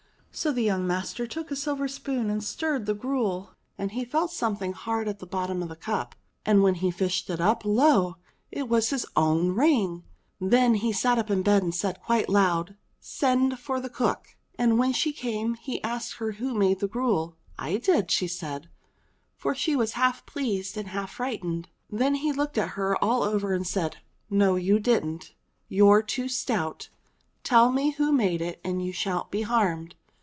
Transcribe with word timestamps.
So 0.33 0.53
the 0.53 0.61
young 0.63 0.87
master 0.87 1.27
took 1.27 1.51
a 1.51 1.57
silver 1.57 1.89
spoon 1.89 2.29
and 2.29 2.41
stirred 2.41 2.85
the 2.85 2.93
gruel; 2.93 3.51
and 3.77 3.91
he 3.91 4.05
felt 4.05 4.31
something 4.31 4.71
hard 4.71 5.09
at 5.09 5.19
the 5.19 5.25
bottom 5.25 5.61
of 5.61 5.67
the 5.67 5.75
cup. 5.75 6.15
And 6.45 6.63
when 6.63 6.75
he 6.75 6.89
fished 6.89 7.29
it 7.29 7.41
up, 7.41 7.65
lo! 7.65 8.15
it 8.49 8.69
was 8.69 8.91
his 8.91 9.05
own 9.17 9.49
ring! 9.51 10.03
Then 10.39 10.75
he 10.75 10.93
sate 10.93 11.17
up 11.17 11.29
in 11.29 11.41
bed 11.43 11.63
and 11.63 11.75
said 11.75 12.01
quite 12.01 12.29
loud, 12.29 12.77
"Send 13.01 13.59
for 13.59 13.81
the 13.81 13.89
cook!" 13.89 14.37
And 14.57 14.79
when 14.79 14.93
she 14.93 15.11
came 15.11 15.55
he 15.55 15.83
asked 15.83 16.13
her 16.13 16.31
who 16.31 16.53
made 16.53 16.79
the 16.79 16.87
gruel. 16.87 17.35
"I 17.59 17.75
did," 17.75 18.09
she 18.09 18.29
said, 18.29 18.69
for 19.35 19.53
she 19.53 19.75
was 19.75 19.91
half 19.93 20.25
pleased 20.25 20.77
and 20.77 20.87
half 20.87 21.11
fright 21.15 21.41
ened. 21.43 21.65
Then 21.89 22.15
he 22.15 22.31
looked 22.31 22.57
at 22.57 22.69
her 22.79 22.95
all 23.03 23.23
over 23.23 23.53
and 23.53 23.67
said, 23.67 23.97
"No, 24.29 24.55
you 24.55 24.79
didn't! 24.79 25.33
You're 25.67 26.01
too 26.01 26.29
stout! 26.29 26.87
Tell 27.43 27.69
me 27.69 27.91
who 27.91 28.13
made 28.13 28.41
it 28.41 28.61
and 28.63 28.81
you 28.83 28.93
shan't 28.93 29.29
be 29.29 29.41
harmed 29.41 29.93